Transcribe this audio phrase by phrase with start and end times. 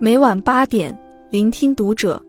[0.00, 0.96] 每晚八点，
[1.30, 2.20] 聆听读者。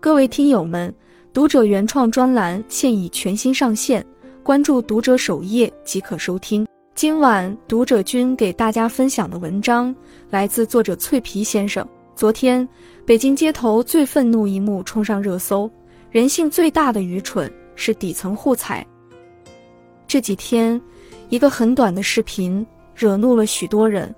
[0.00, 0.92] 各位听友们，
[1.32, 4.04] 读者原创专栏现已全新上线，
[4.42, 6.66] 关注读者首页即可收听。
[6.96, 9.94] 今晚读者君给大家分享的文章
[10.28, 11.86] 来自作者脆皮先生。
[12.16, 12.68] 昨天，
[13.06, 15.70] 北京街头最愤怒一幕冲上热搜：
[16.10, 18.84] 人性最大的愚蠢是底层互踩。
[20.08, 20.80] 这几天，
[21.28, 24.12] 一个很短的视频惹怒了许多人。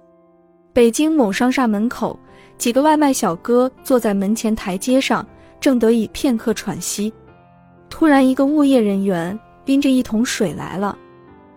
[0.73, 2.19] 北京某商厦门口。
[2.61, 5.27] 几个外卖小哥坐在门前台阶上，
[5.59, 7.11] 正得以片刻喘息。
[7.89, 10.95] 突然，一个物业人员拎着一桶水来了。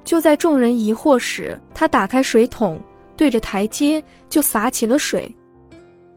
[0.06, 2.80] 就在众人疑惑时，他打开水桶，
[3.18, 5.30] 对着台阶就洒起了水。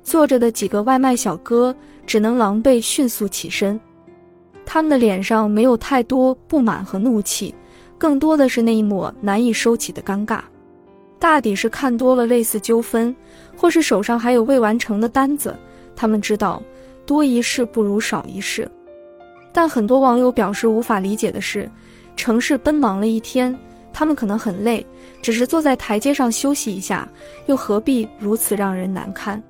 [0.04, 1.74] 坐着的几个外卖小哥
[2.06, 3.80] 只能狼狈迅速起身，
[4.64, 7.52] 他们的脸上没有太多不满和怒气，
[7.98, 10.42] 更多的是那一抹难以收起的尴尬。
[11.18, 13.14] 大抵是看多了类似纠纷，
[13.56, 15.56] 或是手上还有未完成的单子，
[15.94, 16.62] 他们知道
[17.06, 18.70] 多一事不如少一事。
[19.52, 21.70] 但很多网友表示无法理解的是，
[22.16, 23.58] 城市奔忙了一天，
[23.92, 24.86] 他们可能很累，
[25.22, 27.08] 只是坐在台阶上休息一下，
[27.46, 29.42] 又何必如此让人难堪？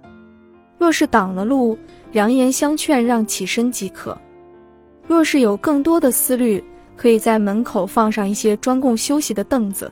[0.78, 1.76] 若是挡了路，
[2.12, 4.16] 良言相劝让起身即可；
[5.08, 6.62] 若是有更多的思虑，
[6.96, 9.90] 可以在门口放上一些专供休息的凳子。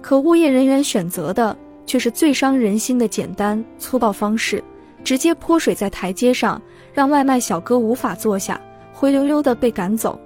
[0.00, 1.56] 可物业人员选择的
[1.86, 4.62] 却是最伤人心的简单粗暴方式，
[5.04, 6.60] 直接泼水在台阶上，
[6.92, 8.60] 让外卖小哥无法坐下，
[8.92, 10.18] 灰溜溜的被赶走。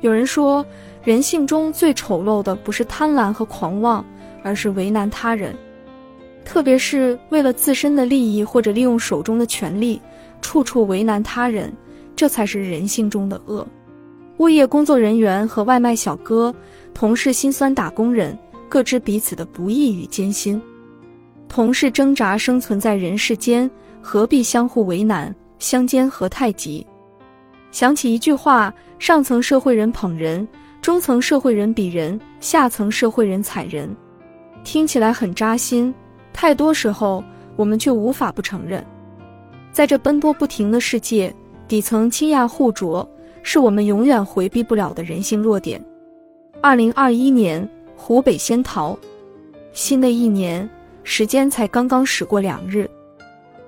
[0.00, 0.64] 有人说，
[1.02, 4.04] 人性中最丑陋的不是贪婪和狂妄，
[4.42, 5.54] 而是为难他人，
[6.44, 10.00] 特别是为了自身的利益或者利用手中的权力，
[10.40, 11.72] 处处为难他人，
[12.14, 13.66] 这才是人性中的恶。
[14.38, 16.54] 物业工作人员和外卖小哥
[16.92, 18.38] 同是心酸打工人。
[18.68, 20.60] 各知彼此的不易与艰辛，
[21.48, 23.70] 同是挣扎生存在人世间，
[24.02, 26.84] 何必相互为难，相煎何太急？
[27.70, 30.46] 想起一句话：上层社会人捧人，
[30.82, 33.94] 中层社会人比人，下层社会人踩人。
[34.64, 35.94] 听起来很扎心，
[36.32, 37.22] 太多时候
[37.54, 38.84] 我们却无法不承认，
[39.70, 41.32] 在这奔波不停的世界，
[41.68, 43.08] 底层倾轧互啄，
[43.44, 45.80] 是我们永远回避不了的人性弱点。
[46.60, 47.68] 二零二一年。
[47.96, 48.96] 湖北仙桃，
[49.72, 50.68] 新的一年
[51.02, 52.88] 时间才刚刚驶过两日。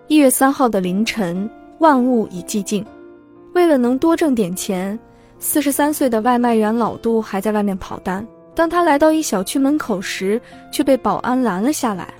[0.06, 2.84] 一月三号的凌晨，万物已寂静。
[3.55, 4.97] 为了能多挣点钱，
[5.39, 8.25] 四十三岁的外卖员老杜还在外面跑单。
[8.55, 10.41] 当他来到一小区门口时，
[10.71, 12.12] 却被保安拦了下来。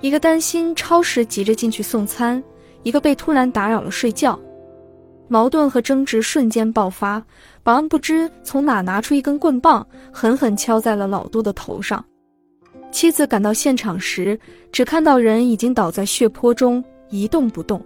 [0.00, 2.42] 一个担心超时急着进去送餐，
[2.82, 4.38] 一个被突然打扰了睡觉。
[5.32, 7.22] 矛盾和争执瞬间爆发，
[7.62, 12.04] 保安不知从哪拿出一根棍棒，狠狠敲在了老杜的头上。
[12.90, 14.36] 妻子赶到现场时，
[14.72, 17.80] 只看到人已经倒在血泊中，一动不动。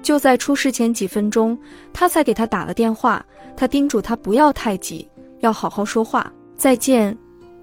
[0.00, 1.56] 就在出事前几分钟，
[1.92, 3.22] 他才给他打了电话，
[3.54, 5.06] 他叮嘱他不要太急，
[5.40, 6.32] 要好好说话。
[6.56, 7.14] 再见，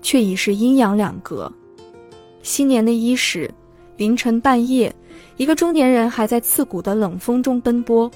[0.03, 1.52] 却已是阴阳两隔。
[2.44, 3.50] 新年的伊始，
[3.98, 4.96] 凌晨半夜，
[5.38, 8.09] 一个中年人还在刺骨的冷风中奔波。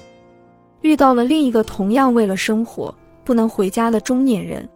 [0.84, 4.68] 遇到了另一个同样为了生活不能回家的中年人，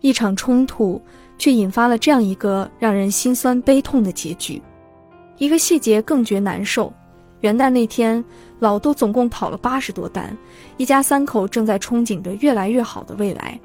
[0.00, 1.02] 一场冲突
[1.38, 4.62] 却引发了这样一个让人心酸悲痛的结局。
[5.38, 6.92] 一个细节更觉难受：
[7.40, 8.24] 元旦那天，
[8.60, 10.38] 老杜总共跑了八十多单，
[10.76, 13.58] 一家三口正在憧憬着越来越好的未来，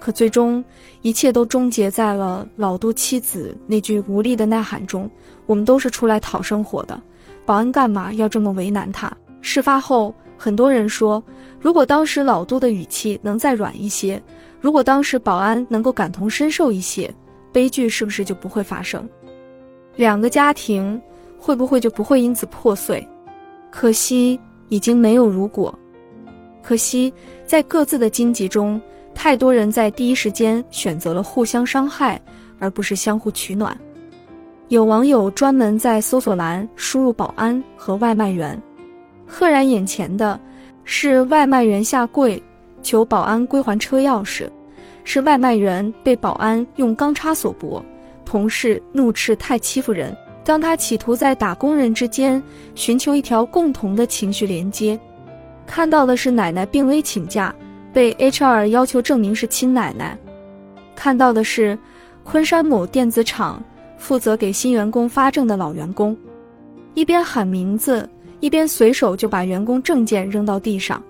[0.00, 0.64] 可最终
[1.02, 5.08] 一切都终结在了老杜妻子那句无力的呐喊中
[5.46, 7.00] ：“我们都是出来讨生活的，
[7.46, 10.12] 保安干嘛要这么为难他？”事发后。
[10.36, 11.22] 很多人说，
[11.60, 14.22] 如果当时老杜的语气能再软一些，
[14.60, 17.12] 如果当时保安能够感同身受一些，
[17.52, 19.08] 悲剧是不是就不会发生？
[19.96, 21.00] 两个家庭
[21.38, 23.06] 会不会就不会因此破碎？
[23.70, 25.72] 可惜已经没有如果。
[26.62, 27.12] 可惜
[27.44, 28.80] 在各自的荆棘中，
[29.14, 32.20] 太多人在第一时间选择了互相伤害，
[32.58, 33.76] 而不是相互取暖。
[34.68, 38.60] 有网友专门在搜索栏输入“保安”和“外卖员”。
[39.36, 40.38] 赫然眼前的，
[40.84, 42.40] 是外卖员下跪
[42.84, 44.48] 求保安归还车钥匙，
[45.02, 47.84] 是外卖员被保安用钢叉锁脖，
[48.24, 50.16] 同事怒斥太欺负人。
[50.44, 52.40] 当他企图在打工人之间
[52.76, 54.96] 寻求一条共同的情绪连接，
[55.66, 57.52] 看到的是奶奶病危请假，
[57.92, 60.16] 被 HR 要求证明是亲奶奶；
[60.94, 61.76] 看到的是
[62.22, 63.60] 昆山某电子厂
[63.98, 66.16] 负责给新员工发证的老员工，
[66.94, 68.08] 一边喊名字。
[68.40, 71.02] 一边随手就把员工证件扔到地上，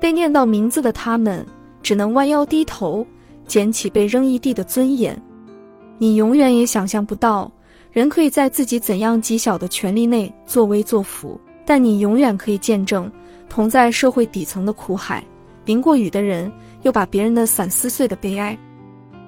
[0.00, 1.44] 被念到名字的他们
[1.82, 3.06] 只能弯腰低头
[3.46, 5.20] 捡起被扔一地的尊严。
[5.98, 7.50] 你永远也想象不到，
[7.92, 11.38] 人可以在自己怎样极小的权利内作威作福。
[11.66, 13.10] 但你永远可以见证
[13.48, 15.24] 同在社会底层的苦海，
[15.64, 16.52] 淋过雨的人
[16.82, 18.58] 又把别人的伞撕碎的悲哀。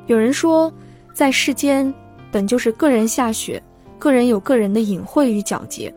[0.06, 0.70] 有人说，
[1.14, 1.92] 在世间
[2.30, 3.62] 本就是个人下雪，
[3.98, 5.90] 个人有个人的隐晦与皎洁。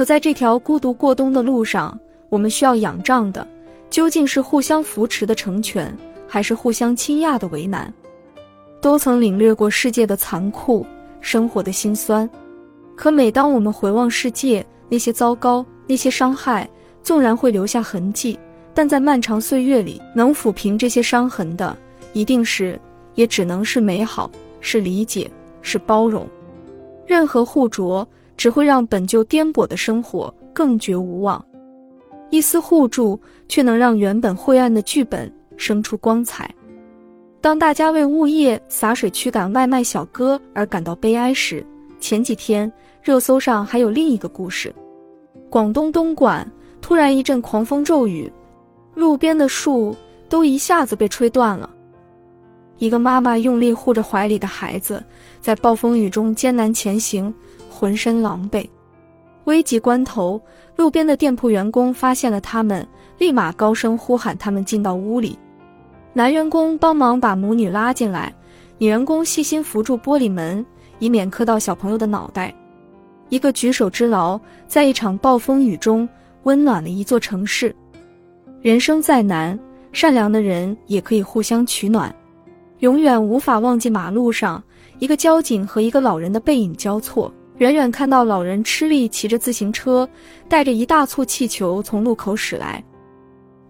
[0.00, 2.00] 可在这条孤独过冬的路上，
[2.30, 3.46] 我们需要仰仗的，
[3.90, 5.94] 究竟是互相扶持的成全，
[6.26, 7.92] 还是互相倾轧的为难？
[8.80, 10.86] 都曾领略过世界的残酷，
[11.20, 12.26] 生活的辛酸。
[12.96, 16.66] 可每当我们回望世界，那些糟糕，那些伤害，
[17.02, 18.38] 纵然会留下痕迹，
[18.72, 21.76] 但在漫长岁月里，能抚平这些伤痕的，
[22.14, 22.80] 一定是，
[23.16, 24.30] 也只能是美好，
[24.62, 25.30] 是理解，
[25.60, 26.26] 是包容。
[27.06, 28.08] 任何互啄，
[28.40, 31.44] 只会让本就颠簸的生活更觉无望。
[32.30, 33.20] 一丝互助，
[33.50, 36.50] 却能让原本晦暗的剧本生出光彩。
[37.42, 41.62] 当大家为物业洒水驱赶外卖小哥而感到悲哀时，
[42.00, 42.72] 前几天
[43.02, 44.74] 热搜上还有另一个故事：
[45.50, 46.50] 广东东莞
[46.80, 48.32] 突然一阵狂风骤雨，
[48.94, 49.94] 路边的树
[50.30, 51.68] 都一下子被吹断了。
[52.78, 55.04] 一个妈妈用力护着怀里的孩子，
[55.42, 57.34] 在暴风雨中艰难前行，
[57.80, 58.68] 浑身狼狈。
[59.44, 60.38] 危急关头，
[60.76, 62.86] 路边的店铺员工发现了他们，
[63.16, 65.38] 立马高声呼喊他们进到屋里。
[66.12, 68.30] 男员工帮忙把母女拉进来，
[68.76, 70.62] 女员工细心扶住玻璃门，
[70.98, 72.54] 以免磕到小朋友的脑袋。
[73.30, 76.06] 一个举手之劳，在一场暴风雨中
[76.42, 77.74] 温暖了一座城市。
[78.60, 79.58] 人生再难，
[79.90, 82.14] 善良的人也可以互相取暖。
[82.80, 84.62] 永远无法忘记马路上
[84.98, 87.32] 一个交警和一个老人的背影交错。
[87.60, 90.08] 远远看到老人吃力骑着自行车，
[90.48, 92.82] 带着一大簇气球从路口驶来。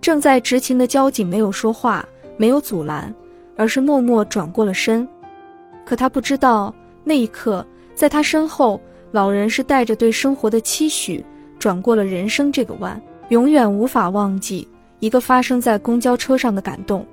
[0.01, 2.07] 正在执勤的交警没有说话，
[2.37, 3.13] 没有阻拦，
[3.57, 5.07] 而是默默转过了身。
[5.85, 6.73] 可他不知道，
[7.03, 11.25] 那一刻，在他身后，老人是带着对生活的期许，
[11.59, 13.01] 转过了人生这个弯。
[13.31, 14.67] 永远无法忘记
[15.01, 17.05] 一个发生在公交车上的感动。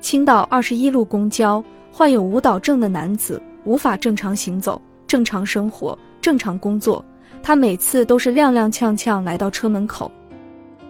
[0.00, 4.80] 青岛二十一路公交，患有舞蹈症的男子无法正常行走。
[5.08, 7.02] 正常生活，正常工作，
[7.42, 10.12] 他每次都是踉踉跄跄来到车门口，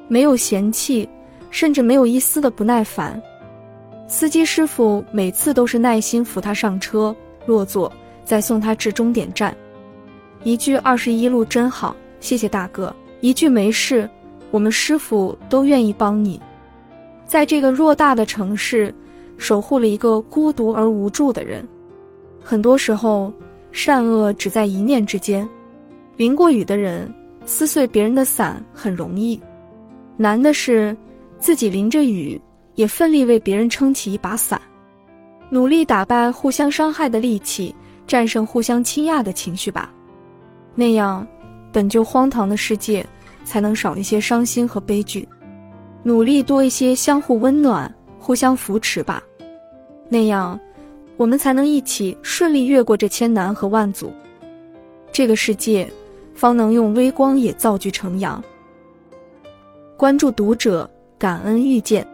[0.08, 1.08] 没有嫌弃，
[1.52, 3.22] 甚至没有一丝的不耐烦。
[4.08, 7.14] 司机师傅每次都是耐心扶他上车
[7.46, 7.90] 落座，
[8.24, 9.56] 再送他至终点站。
[10.42, 12.92] 一句“二十一路真好，谢谢大哥”，
[13.22, 14.10] 一句“没事，
[14.50, 16.40] 我们师傅都愿意帮你”。
[17.24, 18.92] 在这个偌大的城市，
[19.36, 21.64] 守护了一个孤独而无助的人。
[22.42, 23.32] 很多时候。
[23.78, 25.48] 善恶只在一念之间。
[26.16, 27.08] 淋过雨的人
[27.46, 29.40] 撕碎别人的伞很容易，
[30.16, 30.96] 难的是
[31.38, 32.40] 自己淋着雨
[32.74, 34.60] 也奋力为别人撑起一把伞，
[35.48, 37.72] 努力打败互相伤害的戾气，
[38.04, 39.94] 战胜互相倾轧的情绪吧。
[40.74, 41.24] 那样，
[41.72, 43.06] 本就荒唐的世界
[43.44, 45.26] 才能少一些伤心和悲剧。
[46.02, 49.22] 努力多一些相互温暖、互相扶持吧。
[50.08, 50.58] 那样。
[51.18, 54.12] 我们才能一起顺利越过这千难和万阻，
[55.12, 55.86] 这个世界
[56.32, 58.42] 方能用微光也造句成阳。
[59.96, 60.88] 关注读者，
[61.18, 62.06] 感恩遇见。